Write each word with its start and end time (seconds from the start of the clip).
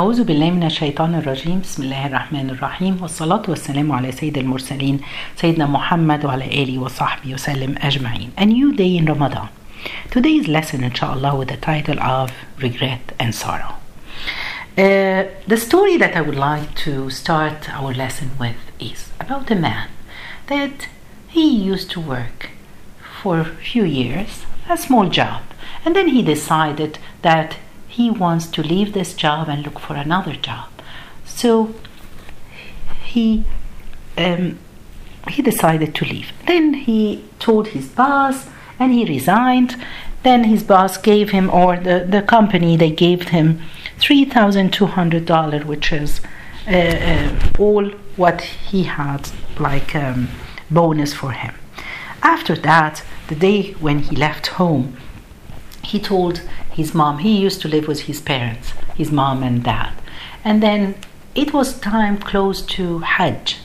أعوذ 0.00 0.24
بالله 0.24 0.50
من 0.50 0.62
الشيطان 0.62 1.14
الرجيم 1.14 1.60
بسم 1.60 1.82
الله 1.82 2.06
الرحمن 2.06 2.50
الرحيم 2.50 2.98
والصلاة 3.02 3.42
والسلام 3.48 3.92
على 3.92 4.12
سيد 4.12 4.38
المرسلين 4.38 5.00
سيدنا 5.36 5.66
محمد 5.66 6.24
وعلى 6.24 6.62
آله 6.62 6.78
وصحبه 6.78 7.34
وسلم 7.34 7.74
أجمعين 7.78 8.30
A 8.38 8.44
new 8.46 8.72
day 8.72 8.96
in 8.96 9.06
Ramadan 9.06 9.48
Today's 10.10 10.46
lesson 10.46 10.84
inshallah 10.84 11.34
with 11.36 11.48
the 11.48 11.56
title 11.56 11.98
of 12.00 12.30
Regret 12.62 13.00
and 13.18 13.34
Sorrow 13.34 13.74
uh, 14.78 15.24
The 15.48 15.56
story 15.56 15.96
that 15.96 16.14
I 16.14 16.20
would 16.20 16.38
like 16.52 16.76
to 16.86 17.10
start 17.10 17.68
our 17.68 17.92
lesson 17.92 18.30
with 18.38 18.60
is 18.78 19.10
about 19.18 19.50
a 19.50 19.56
man 19.56 19.88
that 20.46 20.86
he 21.26 21.46
used 21.72 21.90
to 21.90 22.00
work 22.00 22.50
for 23.20 23.40
a 23.40 23.44
few 23.44 23.82
years, 23.82 24.46
a 24.70 24.76
small 24.78 25.08
job, 25.08 25.42
and 25.84 25.96
then 25.96 26.06
he 26.08 26.22
decided 26.22 27.00
that 27.22 27.56
he 27.98 28.08
wants 28.10 28.46
to 28.46 28.62
leave 28.62 28.92
this 28.92 29.12
job 29.12 29.48
and 29.48 29.64
look 29.64 29.78
for 29.80 29.96
another 29.96 30.36
job. 30.48 30.68
So 31.24 31.74
he 33.02 33.44
um, 34.16 34.58
he 35.34 35.42
decided 35.42 35.96
to 35.96 36.04
leave. 36.04 36.30
Then 36.46 36.74
he 36.74 37.24
told 37.40 37.68
his 37.68 37.88
boss 37.88 38.46
and 38.78 38.92
he 38.92 39.04
resigned. 39.04 39.72
Then 40.22 40.44
his 40.44 40.62
boss 40.62 40.96
gave 40.96 41.30
him, 41.30 41.50
or 41.50 41.76
the, 41.76 42.06
the 42.08 42.22
company, 42.22 42.76
they 42.76 42.90
gave 42.90 43.28
him 43.36 43.60
$3,200, 43.98 45.64
which 45.64 45.92
is 45.92 46.20
uh, 46.66 46.70
uh, 46.70 47.50
all 47.58 47.84
what 48.16 48.40
he 48.70 48.84
had, 48.84 49.28
like 49.58 49.94
um, 49.94 50.28
bonus 50.70 51.12
for 51.14 51.32
him. 51.32 51.54
After 52.22 52.54
that, 52.70 53.02
the 53.28 53.34
day 53.34 53.72
when 53.84 53.98
he 54.00 54.14
left 54.16 54.46
home, 54.62 54.96
he 55.82 55.98
told 56.00 56.42
his 56.80 56.94
mom 56.94 57.18
he 57.18 57.32
used 57.46 57.60
to 57.62 57.68
live 57.74 57.86
with 57.88 58.02
his 58.08 58.20
parents 58.20 58.68
his 59.00 59.10
mom 59.12 59.42
and 59.42 59.62
dad. 59.62 59.92
And 60.44 60.62
then 60.62 60.80
it 61.34 61.52
was 61.52 61.78
time 61.80 62.16
close 62.18 62.60
to 62.76 62.98
hajj. 63.16 63.56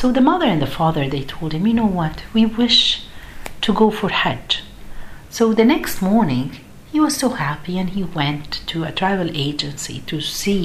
So 0.00 0.12
the 0.12 0.28
mother 0.30 0.46
and 0.46 0.62
the 0.62 0.74
father 0.78 1.04
they 1.08 1.24
told 1.24 1.52
him 1.52 1.66
you 1.66 1.74
know 1.80 1.92
what? 2.00 2.22
We 2.32 2.44
wish 2.62 2.78
to 3.64 3.72
go 3.72 3.90
for 3.90 4.10
hajj. 4.22 4.62
So 5.30 5.52
the 5.52 5.64
next 5.64 6.00
morning 6.00 6.46
he 6.92 7.00
was 7.00 7.16
so 7.16 7.28
happy 7.30 7.78
and 7.78 7.90
he 7.90 8.04
went 8.20 8.50
to 8.70 8.84
a 8.84 8.92
travel 9.00 9.30
agency 9.48 9.96
to 10.10 10.20
see 10.20 10.64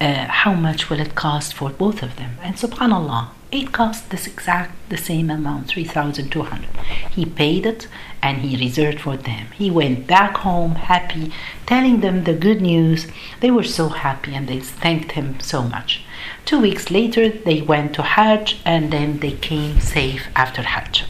uh, 0.00 0.26
how 0.42 0.54
much 0.54 0.88
will 0.88 1.00
it 1.00 1.14
cost 1.14 1.52
for 1.54 1.70
both 1.70 2.02
of 2.02 2.16
them. 2.16 2.32
And 2.42 2.54
subhanallah 2.56 3.24
it 3.50 3.70
cost 3.70 4.10
this 4.10 4.26
exact 4.26 4.72
the 4.88 4.96
same 4.96 5.28
amount 5.30 5.68
3200 5.68 6.71
he 7.14 7.24
paid 7.24 7.66
it 7.66 7.88
and 8.22 8.38
he 8.38 8.56
reserved 8.56 9.00
for 9.00 9.16
them. 9.16 9.46
He 9.54 9.70
went 9.70 10.06
back 10.06 10.38
home 10.38 10.76
happy 10.76 11.32
telling 11.66 12.00
them 12.00 12.24
the 12.24 12.34
good 12.34 12.60
news. 12.60 13.06
They 13.40 13.50
were 13.50 13.64
so 13.64 13.88
happy 13.88 14.34
and 14.34 14.48
they 14.48 14.60
thanked 14.60 15.12
him 15.12 15.40
so 15.40 15.62
much. 15.62 16.02
Two 16.44 16.60
weeks 16.60 16.90
later 16.90 17.28
they 17.28 17.60
went 17.62 17.94
to 17.94 18.02
hajj 18.02 18.60
and 18.64 18.92
then 18.92 19.18
they 19.18 19.32
came 19.32 19.80
safe 19.80 20.26
after 20.34 20.62
hajj. 20.62 21.04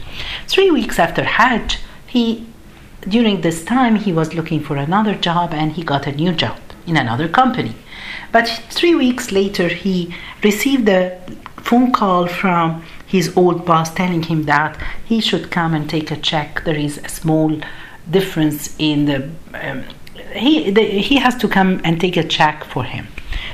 Three 0.47 0.71
weeks 0.71 0.99
after 0.99 1.25
hajj 1.25 1.79
he 2.07 2.47
during 3.09 3.41
this 3.41 3.65
time 3.65 3.97
he 3.97 4.13
was 4.13 4.35
looking 4.35 4.61
for 4.61 4.77
another 4.77 5.15
job 5.15 5.53
and 5.53 5.73
he 5.73 5.83
got 5.83 6.07
a 6.07 6.13
new 6.13 6.33
job 6.33 6.59
in 6.87 6.97
another 6.97 7.29
company. 7.29 7.75
But 8.33 8.49
three 8.71 8.95
weeks 8.95 9.31
later 9.31 9.69
he 9.69 10.15
received 10.43 10.89
a 10.89 11.21
phone 11.59 11.93
call 11.93 12.27
from 12.27 12.83
his 13.13 13.37
old 13.37 13.67
boss 13.67 13.93
telling 13.95 14.23
him 14.23 14.45
that 14.45 14.75
he 15.05 15.21
should 15.21 15.51
come 15.51 15.75
and 15.75 15.89
take 15.89 16.11
a 16.11 16.17
check. 16.17 16.65
There 16.65 16.83
is 16.89 16.97
a 16.99 17.11
small 17.11 17.61
difference 18.11 18.75
in 18.79 19.05
the. 19.05 19.19
Um, 19.53 19.85
he 20.35 20.71
the, 20.71 20.83
he 21.11 21.17
has 21.17 21.37
to 21.43 21.49
come 21.49 21.81
and 21.85 22.01
take 22.01 22.17
a 22.17 22.25
check 22.25 22.65
for 22.65 22.85
him. 22.85 23.09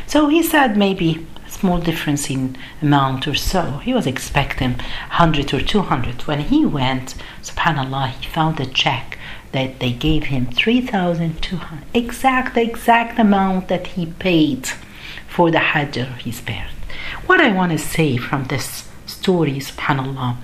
So 0.07 0.29
he 0.29 0.43
said 0.45 0.77
maybe 0.77 1.27
small 1.49 1.79
difference 1.81 2.31
in 2.31 2.57
amount 2.81 3.27
or 3.27 3.35
so. 3.35 3.63
He 3.79 3.93
was 3.93 4.07
expecting 4.07 4.75
100 4.75 5.53
or 5.53 5.61
200. 5.61 6.23
When 6.29 6.41
he 6.41 6.65
went, 6.65 7.17
subhanallah, 7.43 8.11
he 8.11 8.27
found 8.29 8.61
a 8.61 8.67
check 8.67 9.19
that 9.51 9.81
they 9.81 9.93
gave 9.93 10.25
him 10.25 10.47
3,200. 10.47 11.85
Exact, 11.95 12.55
the 12.55 12.63
exact 12.63 13.19
amount 13.19 13.67
that 13.69 13.89
he 13.89 14.07
paid 14.07 14.69
for 15.27 15.51
the 15.51 15.59
Hajj 15.59 15.97
of 15.97 16.09
his 16.19 16.41
parents. 16.43 16.75
What 17.27 17.41
I 17.41 17.51
want 17.53 17.73
to 17.73 17.79
say 17.79 18.17
from 18.19 18.45
this 18.45 18.88
story, 19.29 19.61
subhanAllah, 19.61 20.37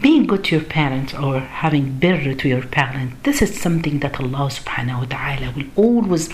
being 0.00 0.28
good 0.28 0.44
to 0.44 0.54
your 0.56 0.64
parents 0.64 1.12
or 1.12 1.40
having 1.40 1.98
birr 1.98 2.32
to 2.32 2.48
your 2.48 2.62
parents, 2.62 3.16
this 3.24 3.42
is 3.42 3.60
something 3.60 3.98
that 3.98 4.20
Allah 4.20 4.46
subhanahu 4.58 5.00
wa 5.00 5.06
ta'ala 5.16 5.52
will 5.56 5.70
always 5.74 6.28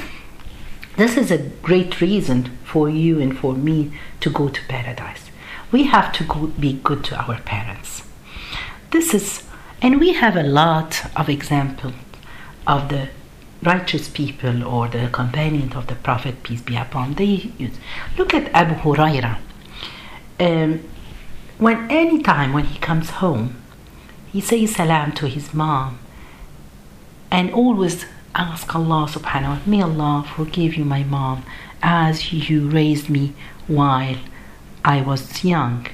this 0.98 1.16
is 1.16 1.30
a 1.30 1.38
great 1.68 2.02
reason 2.02 2.38
for 2.62 2.90
you 2.90 3.20
and 3.20 3.38
for 3.38 3.54
me 3.54 3.90
to 4.20 4.28
go 4.28 4.50
to 4.50 4.60
paradise. 4.68 5.30
We 5.72 5.84
have 5.84 6.12
to 6.18 6.24
go, 6.24 6.48
be 6.48 6.74
good 6.74 7.04
to 7.04 7.16
our 7.16 7.40
parents. 7.40 8.02
This 8.90 9.14
is, 9.14 9.42
and 9.80 9.98
we 9.98 10.12
have 10.12 10.36
a 10.36 10.42
lot 10.42 10.90
of 11.16 11.30
examples 11.30 11.94
of 12.66 12.90
the 12.90 13.08
righteous 13.62 14.10
people 14.10 14.62
or 14.62 14.88
the 14.88 15.08
companion 15.08 15.72
of 15.72 15.86
the 15.86 15.94
Prophet, 15.94 16.42
peace 16.42 16.60
be 16.60 16.76
upon 16.76 17.14
they 17.14 17.54
use. 17.56 17.76
Look 18.18 18.34
at 18.34 18.52
Abu 18.52 18.74
Huraira. 18.74 19.38
Um, 20.38 20.80
when 21.60 21.90
any 21.90 22.22
time 22.22 22.54
when 22.54 22.64
he 22.64 22.78
comes 22.78 23.10
home, 23.22 23.54
he 24.32 24.40
says 24.40 24.74
salam 24.74 25.12
to 25.12 25.28
his 25.28 25.52
mom 25.52 25.98
and 27.30 27.52
always 27.52 28.06
ask 28.34 28.74
Allah 28.74 29.06
subhanahu 29.06 29.22
wa 29.22 29.54
ta'ala, 29.56 29.60
may 29.66 29.82
Allah 29.82 30.24
forgive 30.34 30.74
you 30.74 30.86
my 30.86 31.04
mom 31.04 31.44
as 31.82 32.32
you 32.32 32.68
raised 32.68 33.10
me 33.10 33.34
while 33.66 34.16
I 34.84 35.02
was 35.02 35.44
young. 35.44 35.86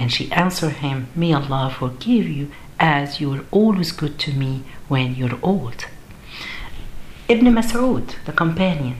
And 0.00 0.12
she 0.12 0.32
answered 0.32 0.76
him, 0.84 1.08
may 1.14 1.32
Allah 1.32 1.72
forgive 1.78 2.28
you 2.28 2.50
as 2.80 3.20
you 3.20 3.30
were 3.30 3.44
always 3.52 3.92
good 3.92 4.18
to 4.20 4.32
me 4.32 4.64
when 4.88 5.14
you're 5.14 5.38
old. 5.42 5.86
Ibn 7.28 7.46
Mas'ud, 7.54 8.14
the 8.24 8.32
companion, 8.32 8.96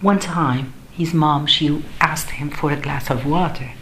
one 0.00 0.18
time 0.18 0.72
his 0.92 1.12
mom 1.12 1.46
she 1.46 1.82
asked 2.00 2.30
him 2.30 2.48
for 2.48 2.70
a 2.70 2.80
glass 2.80 3.10
of 3.10 3.26
water. 3.26 3.72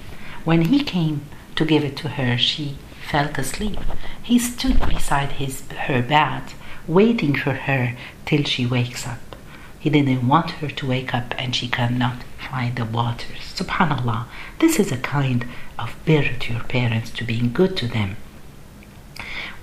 When 0.45 0.63
he 0.63 0.83
came 0.83 1.23
to 1.57 1.65
give 1.65 1.85
it 1.85 1.97
to 1.99 2.09
her, 2.09 2.37
she 2.37 2.77
fell 3.09 3.29
asleep. 3.37 3.79
He 4.23 4.39
stood 4.39 4.81
beside 4.89 5.33
his 5.33 5.63
her 5.87 6.03
bed, 6.03 6.43
waiting 6.87 7.35
for 7.37 7.53
her 7.53 7.97
till 8.27 8.43
she 8.45 8.67
wakes 8.67 9.07
up. 9.07 9.37
He 9.79 9.91
didn't 9.91 10.27
want 10.27 10.53
her 10.63 10.69
to 10.69 10.87
wake 10.87 11.15
up 11.15 11.35
and 11.39 11.55
she 11.55 11.69
cannot 11.69 12.23
find 12.39 12.77
the 12.77 12.85
water. 12.85 13.35
Subhanallah, 13.55 14.27
this 14.59 14.79
is 14.79 14.91
a 14.93 14.97
kind 14.97 15.47
of 15.79 15.95
birr 16.05 16.31
to 16.41 16.53
your 16.53 16.63
parents 16.65 17.11
to 17.11 17.25
being 17.25 17.53
good 17.53 17.77
to 17.79 17.87
them. 17.87 18.17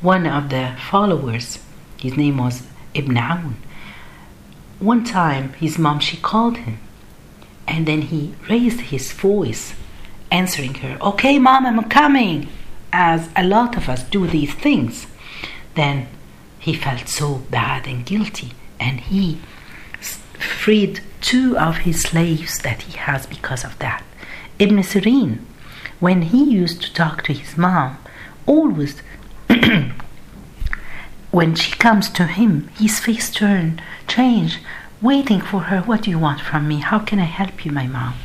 One 0.02 0.26
of 0.26 0.50
the 0.50 0.76
followers, 0.90 1.60
his 1.98 2.16
name 2.16 2.38
was 2.38 2.64
Ibn 2.94 3.16
Aoun, 3.18 3.56
one 4.80 5.04
time 5.04 5.54
his 5.54 5.78
mom 5.78 6.00
she 6.00 6.16
called 6.16 6.58
him 6.58 6.80
and 7.68 7.86
then 7.86 8.04
he 8.04 8.34
raised 8.50 8.80
his 8.80 9.12
voice 9.12 9.74
answering 10.32 10.74
her 10.76 10.98
okay 11.02 11.40
mom 11.40 11.66
i'm 11.66 11.84
coming 11.90 12.48
as 12.92 13.30
a 13.36 13.44
lot 13.44 13.76
of 13.78 13.90
us 13.90 14.04
do 14.04 14.28
these 14.28 14.54
things 14.54 15.08
then 15.76 16.08
he 16.60 16.74
felt 16.74 17.08
so 17.08 17.36
bad 17.50 17.88
and 17.88 18.06
guilty 18.06 18.52
and 18.80 19.00
he 19.00 19.40
freed 20.38 21.02
two 21.22 21.58
of 21.58 21.78
his 21.80 22.02
slaves 22.02 22.60
that 22.60 22.84
he 22.84 22.98
has 22.98 23.26
because 23.26 23.64
of 23.64 23.78
that 23.80 24.04
ibn 24.58 24.78
sirin 24.78 25.40
when 26.00 26.22
he 26.22 26.44
used 26.44 26.82
to 26.82 26.94
talk 26.94 27.24
to 27.24 27.34
his 27.34 27.58
mom 27.58 27.98
always 28.46 29.02
when 31.32 31.56
she 31.56 31.72
comes 31.74 32.10
to 32.10 32.26
him, 32.26 32.70
his 32.80 33.00
face 33.00 33.32
turn, 33.32 33.82
change, 34.08 34.60
waiting 35.02 35.42
for 35.42 35.62
her. 35.62 35.82
What 35.82 36.04
do 36.04 36.10
you 36.10 36.20
want 36.20 36.42
from 36.42 36.68
me? 36.68 36.78
How 36.80 37.00
can 37.00 37.20
I 37.20 37.26
help 37.26 37.66
you, 37.66 37.72
my 37.72 37.88
mom? 37.88 38.16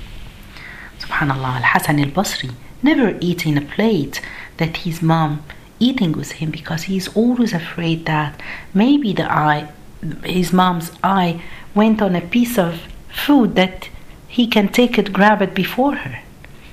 Subhanallah, 1.05 1.57
Al 1.57 1.63
Hasan 1.63 2.01
al 2.01 2.11
Basri 2.11 2.51
never 2.83 3.17
eating 3.21 3.59
a 3.59 3.61
plate 3.61 4.23
that 4.57 4.79
his 4.79 5.03
mom 5.03 5.43
eating 5.79 6.13
with 6.13 6.33
him 6.33 6.51
because 6.51 6.85
he's 6.85 7.09
always 7.15 7.53
afraid 7.53 8.07
that 8.07 8.41
maybe 8.73 9.13
the 9.13 9.31
eye, 9.31 9.69
his 10.25 10.53
mom's 10.53 10.93
eye, 11.03 11.43
went 11.75 12.01
on 12.01 12.15
a 12.17 12.21
piece 12.21 12.57
of 12.59 12.83
food 13.09 13.55
that 13.57 13.89
he 14.29 14.47
can 14.47 14.69
take 14.69 14.99
it, 14.99 15.13
grab 15.13 15.43
it 15.43 15.55
before 15.55 15.95
her. 15.97 16.21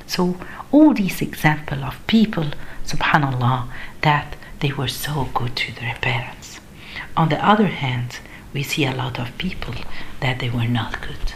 So 0.07 0.38
all 0.72 0.94
these 0.94 1.22
example 1.22 1.83
of 1.83 2.06
people, 2.07 2.48
subhanallah, 2.86 3.68
that 4.01 4.36
they 4.62 4.72
were 4.72 4.88
so 4.88 5.30
good 5.33 5.56
to 5.57 5.75
their 5.75 5.95
parents. 6.01 6.60
On 7.18 7.30
the 7.30 7.45
other 7.45 7.68
hand, 7.68 8.19
we 8.54 8.63
see 8.63 8.86
a 8.86 8.95
lot 8.95 9.19
of 9.19 9.38
people 9.38 9.75
that 10.22 10.39
they 10.39 10.50
were 10.50 10.68
not 10.68 11.01
good. 11.01 11.33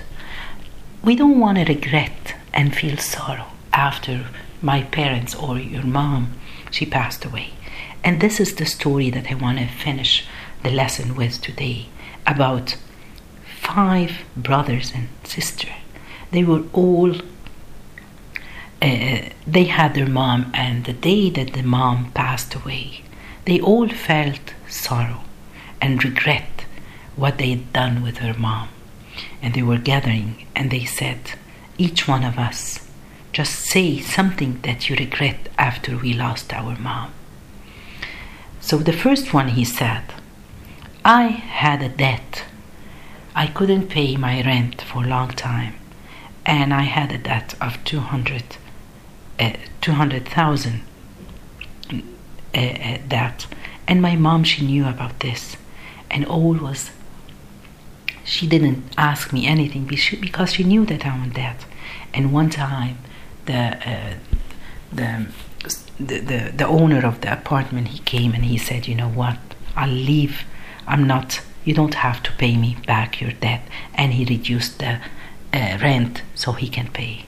We 1.04 1.16
don't 1.16 1.40
want 1.40 1.58
to 1.58 1.66
regret 1.66 2.36
and 2.56 2.76
feel 2.76 2.98
sorrow 2.98 3.48
after 3.74 4.28
my 4.62 4.82
parents 4.84 5.36
or 5.36 5.60
your 5.60 5.84
mom, 5.84 6.34
she 6.72 6.86
passed 6.86 7.26
away. 7.26 7.50
And 8.04 8.22
this 8.22 8.40
is 8.40 8.56
the 8.56 8.66
story 8.66 9.10
that 9.10 9.30
I 9.30 9.36
want 9.36 9.60
to 9.60 9.68
finish 9.68 10.26
the 10.64 10.72
lesson 10.72 11.16
with 11.16 11.42
today 11.42 11.88
about 12.26 12.78
five 13.60 14.12
brothers 14.38 14.92
and 14.96 15.10
sister. 15.24 15.70
They 16.32 16.44
were 16.44 16.64
all. 16.74 17.16
Uh, 18.82 19.30
they 19.48 19.64
had 19.64 19.94
their 19.96 20.08
mom, 20.08 20.52
and 20.54 20.86
the 20.86 20.94
day 20.94 21.30
that 21.32 21.54
the 21.54 21.64
mom 21.64 22.12
passed 22.12 22.54
away, 22.54 23.02
they 23.46 23.60
all 23.60 23.88
felt 23.90 24.54
sorrow 24.68 25.22
and 25.82 26.04
regret 26.04 26.66
what 27.16 27.38
they 27.38 27.50
had 27.52 27.74
done 27.74 28.04
with 28.04 28.18
her 28.18 28.34
mom. 28.38 28.70
And 29.42 29.54
they 29.54 29.64
were 29.64 29.78
gathering, 29.78 30.46
and 30.56 30.70
they 30.70 30.86
said, 30.86 31.22
each 31.78 32.08
one 32.08 32.24
of 32.24 32.38
us, 32.38 32.80
just 33.34 33.54
say 33.66 34.00
something 34.00 34.60
that 34.62 34.90
you 34.90 34.96
regret 34.96 35.50
after 35.58 35.98
we 35.98 36.14
lost 36.14 36.54
our 36.54 36.78
mom. 36.78 37.12
So 38.62 38.78
the 38.78 38.94
first 38.94 39.34
one 39.34 39.50
he 39.50 39.66
said, 39.66 40.04
I 41.04 41.24
had 41.24 41.82
a 41.82 41.90
debt. 41.90 42.46
I 43.36 43.48
couldn't 43.48 43.90
pay 43.90 44.16
my 44.16 44.42
rent 44.42 44.82
for 44.82 45.04
a 45.04 45.08
long 45.08 45.30
time, 45.30 45.76
and 46.46 46.74
I 46.74 46.84
had 46.84 47.12
a 47.12 47.18
debt 47.18 47.54
of 47.62 47.84
200, 47.84 48.44
uh, 49.40 49.54
200,000 49.82 50.82
uh, 51.94 51.98
uh, 52.58 52.98
debt. 53.08 53.48
And 53.88 54.02
my 54.02 54.16
mom, 54.16 54.44
she 54.46 54.66
knew 54.66 54.88
about 54.88 55.20
this, 55.20 55.58
and 56.10 56.26
all 56.26 56.54
was. 56.54 56.90
She 58.26 58.48
didn't 58.48 58.84
ask 58.98 59.32
me 59.32 59.46
anything 59.46 59.86
because 59.86 60.54
she 60.54 60.64
knew 60.64 60.84
that 60.88 61.06
I'm 61.06 61.26
in 61.26 61.30
debt. 61.30 61.64
And 62.12 62.34
one 62.34 62.50
time, 62.50 62.98
the 63.46 63.78
uh, 63.88 64.14
the 64.92 65.28
the, 66.00 66.20
the, 66.20 66.52
the 66.58 66.68
owner 66.68 67.06
of 67.06 67.22
the 67.22 67.32
apartment 67.32 67.90
he 67.90 68.00
came 68.00 68.34
and 68.34 68.44
he 68.46 68.58
said 68.58 68.88
you 68.88 68.96
know 68.96 69.10
what? 69.10 69.38
I'll 69.76 69.90
leave. 69.90 70.44
I'm 70.88 71.06
not 71.06 71.42
you 71.64 71.74
don't 71.74 71.96
have 71.96 72.22
to 72.24 72.32
pay 72.34 72.58
me 72.58 72.78
back 72.88 73.22
your 73.22 73.32
debt. 73.32 73.62
And 73.94 74.14
he 74.14 74.26
reduced 74.26 74.80
the 74.80 75.00
uh, 75.54 75.78
rent 75.82 76.24
so 76.34 76.54
he 76.54 76.68
can 76.68 76.90
pay. 76.90 77.26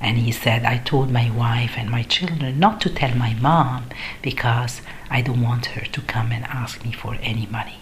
And 0.00 0.18
he 0.18 0.30
said 0.32 0.64
i 0.64 0.76
told 0.76 1.10
my 1.10 1.30
wife 1.30 1.72
and 1.78 1.88
my 1.90 2.02
children 2.02 2.60
not 2.60 2.82
to 2.82 2.90
tell 2.90 3.14
my 3.16 3.32
mom 3.34 3.86
because 4.20 4.82
i 5.08 5.22
don't 5.22 5.40
want 5.40 5.66
her 5.74 5.86
to 5.86 6.00
come 6.02 6.32
and 6.32 6.44
ask 6.44 6.84
me 6.84 6.92
for 6.92 7.16
any 7.22 7.46
money. 7.46 7.78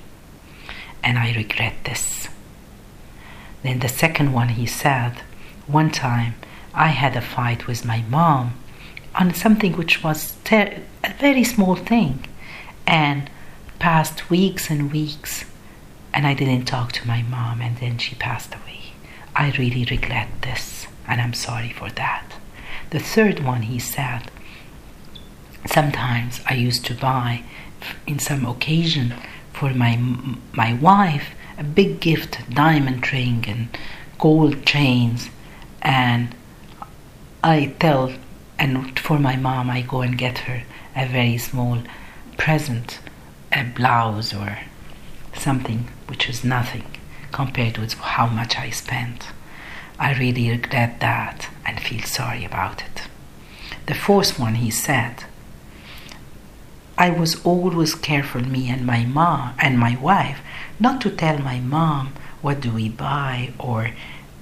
And 1.02 1.18
i 1.18 1.32
regret 1.32 1.74
this 1.84 2.28
then 3.62 3.78
the 3.80 3.88
second 3.88 4.32
one 4.32 4.50
he 4.50 4.66
said 4.66 5.22
one 5.66 5.90
time 5.90 6.34
I 6.74 6.88
had 6.88 7.16
a 7.16 7.20
fight 7.20 7.66
with 7.66 7.84
my 7.84 8.02
mom 8.08 8.54
on 9.14 9.34
something 9.34 9.72
which 9.76 10.02
was 10.02 10.34
ter- 10.44 10.80
a 11.04 11.12
very 11.14 11.44
small 11.44 11.76
thing 11.76 12.26
and 12.86 13.30
passed 13.78 14.30
weeks 14.30 14.70
and 14.70 14.92
weeks 14.92 15.44
and 16.14 16.26
I 16.26 16.34
didn't 16.34 16.66
talk 16.66 16.92
to 16.92 17.06
my 17.06 17.22
mom 17.22 17.60
and 17.60 17.76
then 17.78 17.98
she 17.98 18.14
passed 18.14 18.54
away. 18.54 18.92
I 19.34 19.50
really 19.58 19.84
regret 19.90 20.28
this 20.42 20.86
and 21.06 21.20
I'm 21.20 21.34
sorry 21.34 21.70
for 21.70 21.90
that. 21.90 22.34
The 22.90 22.98
third 22.98 23.40
one 23.44 23.62
he 23.62 23.78
said, 23.78 24.30
sometimes 25.66 26.40
I 26.46 26.54
used 26.54 26.84
to 26.86 26.94
buy 26.94 27.44
in 28.06 28.18
some 28.18 28.44
occasion 28.46 29.14
for 29.52 29.70
my 29.74 29.96
my 30.52 30.74
wife 30.74 31.34
a 31.62 31.64
big 31.64 32.00
gift, 32.00 32.38
diamond 32.50 33.12
ring 33.12 33.44
and 33.46 33.68
gold 34.18 34.66
chains 34.66 35.30
and 35.80 36.34
I 37.44 37.74
tell, 37.78 38.12
and 38.58 38.98
for 38.98 39.18
my 39.18 39.36
mom, 39.36 39.70
I 39.70 39.82
go 39.82 40.00
and 40.00 40.18
get 40.18 40.38
her 40.46 40.62
a 40.96 41.06
very 41.06 41.38
small 41.38 41.78
present, 42.36 42.98
a 43.52 43.62
blouse 43.64 44.34
or 44.34 44.58
something 45.34 45.88
which 46.08 46.28
is 46.28 46.44
nothing 46.44 46.84
compared 47.30 47.78
with 47.78 47.94
how 47.94 48.26
much 48.26 48.56
I 48.56 48.70
spent. 48.70 49.28
I 49.98 50.14
really 50.14 50.50
regret 50.50 51.00
that 51.00 51.48
and 51.64 51.80
feel 51.80 52.02
sorry 52.02 52.44
about 52.44 52.82
it. 52.82 53.02
The 53.86 53.94
fourth 53.94 54.38
one, 54.38 54.56
he 54.56 54.70
said, 54.70 55.24
I 56.98 57.10
was 57.10 57.44
always 57.44 57.94
careful, 57.94 58.42
me 58.42 58.68
and 58.68 58.86
my 58.86 59.04
mom 59.04 59.54
and 59.58 59.78
my 59.78 59.96
wife, 59.96 60.40
not 60.78 61.00
to 61.02 61.10
tell 61.10 61.38
my 61.38 61.58
mom 61.60 62.12
what 62.42 62.60
do 62.60 62.70
we 62.72 62.88
buy 62.88 63.52
or 63.58 63.90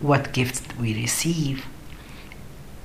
what 0.01 0.33
gifts 0.33 0.63
we 0.79 0.95
receive 0.95 1.67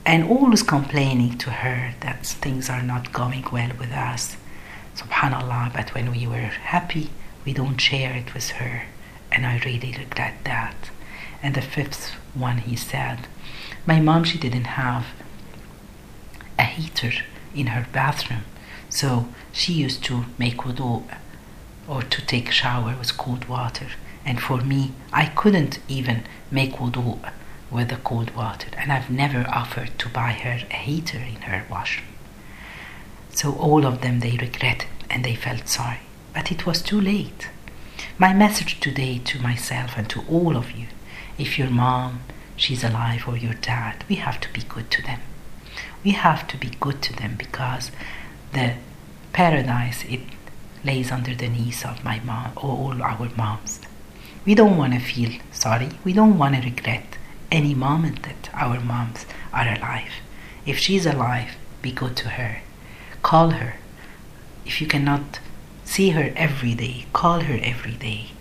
and 0.05 0.23
always 0.23 0.61
complaining 0.61 1.37
to 1.39 1.49
her 1.49 1.95
that 2.01 2.25
things 2.25 2.69
are 2.69 2.83
not 2.83 3.11
going 3.11 3.43
well 3.51 3.71
with 3.79 3.91
us. 3.91 4.37
Subhanallah, 4.95 5.73
but 5.73 5.93
when 5.95 6.11
we 6.11 6.27
were 6.27 6.37
happy, 6.37 7.09
we 7.43 7.53
don't 7.53 7.77
share 7.77 8.13
it 8.15 8.33
with 8.33 8.51
her, 8.51 8.83
and 9.31 9.45
I 9.45 9.59
really 9.65 9.95
regret 9.97 10.35
that. 10.43 10.75
And 11.41 11.55
the 11.55 11.61
fifth 11.61 12.11
one, 12.33 12.59
he 12.59 12.75
said, 12.75 13.27
my 13.85 13.99
mom, 13.99 14.23
she 14.23 14.37
didn't 14.37 14.65
have 14.65 15.07
a 16.57 16.63
heater 16.63 17.11
in 17.53 17.67
her 17.67 17.87
bathroom, 17.91 18.43
so 18.95 19.27
she 19.51 19.73
used 19.73 20.03
to 20.05 20.25
make 20.37 20.57
wudu 20.63 21.03
or 21.87 22.01
to 22.01 22.25
take 22.25 22.49
shower 22.51 22.95
with 22.97 23.17
cold 23.17 23.45
water. 23.45 23.87
And 24.25 24.41
for 24.41 24.61
me, 24.61 24.93
I 25.11 25.25
couldn't 25.25 25.79
even 25.87 26.23
make 26.49 26.73
wudu 26.77 27.19
with 27.69 27.89
the 27.89 27.97
cold 27.97 28.33
water, 28.35 28.69
and 28.77 28.91
I've 28.91 29.09
never 29.09 29.45
offered 29.49 29.99
to 29.99 30.09
buy 30.09 30.31
her 30.31 30.65
a 30.71 30.75
heater 30.75 31.17
in 31.17 31.41
her 31.41 31.65
washroom. 31.69 32.07
So 33.31 33.53
all 33.53 33.85
of 33.85 34.01
them 34.01 34.21
they 34.21 34.37
regretted 34.37 34.87
and 35.09 35.25
they 35.25 35.35
felt 35.35 35.67
sorry, 35.67 35.99
but 36.33 36.51
it 36.51 36.65
was 36.65 36.81
too 36.81 37.01
late. 37.01 37.49
My 38.17 38.33
message 38.33 38.79
today 38.79 39.19
to 39.25 39.41
myself 39.41 39.97
and 39.97 40.09
to 40.09 40.23
all 40.29 40.55
of 40.55 40.71
you, 40.71 40.87
if 41.37 41.59
your 41.59 41.69
mom 41.69 42.21
she's 42.55 42.83
alive 42.83 43.27
or 43.27 43.35
your 43.35 43.53
dad, 43.55 44.05
we 44.07 44.15
have 44.15 44.39
to 44.39 44.53
be 44.53 44.61
good 44.61 44.89
to 44.91 45.01
them. 45.01 45.19
We 46.03 46.11
have 46.11 46.47
to 46.47 46.57
be 46.57 46.71
good 46.79 47.01
to 47.03 47.13
them 47.13 47.35
because 47.37 47.91
the 48.55 48.73
paradise 49.33 50.03
it 50.05 50.21
lays 50.83 51.11
under 51.11 51.35
the 51.35 51.49
knees 51.49 51.83
of 51.83 52.03
my 52.03 52.19
mom 52.21 52.51
or 52.55 52.71
all 52.83 53.01
our 53.01 53.29
moms. 53.35 53.81
We 54.45 54.55
don't 54.55 54.77
want 54.77 54.93
to 54.93 54.99
feel 54.99 55.31
sorry. 55.51 55.89
We 56.03 56.13
don't 56.13 56.37
want 56.37 56.55
to 56.55 56.61
regret 56.61 57.17
any 57.51 57.73
moment 57.73 58.23
that 58.23 58.49
our 58.53 58.79
moms 58.79 59.25
are 59.53 59.67
alive. 59.67 60.13
If 60.65 60.77
she's 60.77 61.05
alive, 61.05 61.51
be 61.81 61.91
good 61.91 62.15
to 62.17 62.29
her. 62.29 62.61
Call 63.21 63.49
her. 63.51 63.75
If 64.65 64.81
you 64.81 64.87
cannot 64.87 65.39
see 65.83 66.09
her 66.11 66.31
every 66.35 66.73
day, 66.75 67.05
call 67.13 67.41
her 67.41 67.59
every 67.61 67.93
day. 67.93 68.31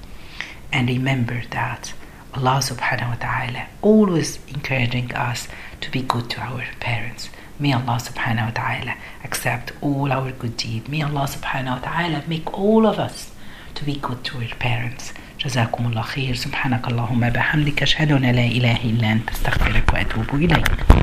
And 0.73 0.89
remember 0.89 1.43
that 1.51 1.93
Allah 2.35 2.61
subhanahu 2.71 3.11
wa 3.11 3.19
ta'ala 3.27 3.69
always 3.81 4.39
encouraging 4.49 5.13
us 5.15 5.49
to 5.81 5.91
be 5.91 6.03
good 6.03 6.29
to 6.31 6.41
our 6.41 6.65
parents. 6.81 7.29
May 7.59 7.73
Allah 7.73 7.99
subhanahu 8.03 8.47
wa 8.47 8.51
ta'ala 8.51 8.95
accept 9.25 9.73
all 9.81 10.11
our 10.11 10.33
good 10.33 10.57
deeds. 10.57 10.89
May 10.89 11.03
Allah 11.03 11.27
subhanahu 11.31 11.79
wa 11.79 11.83
ta'ala 11.87 12.23
make 12.27 12.59
all 12.59 12.85
of 12.87 12.99
us 12.99 13.31
to 13.75 13.85
be 13.85 13.95
good 13.97 14.25
to 14.25 14.39
our 14.39 14.55
parents. 14.59 15.13
جزاكم 15.45 15.87
الله 15.87 16.03
خير 16.03 16.35
سبحانك 16.35 16.89
اللهم 16.89 17.31
بحمدك 17.31 17.83
أشهد 17.83 18.13
أن 18.13 18.23
لا 18.23 18.47
إله 18.47 18.77
إلا 18.77 19.13
أنت 19.13 19.31
أستغفرك 19.31 19.93
وأتوب 19.93 20.35
إليك 20.35 20.95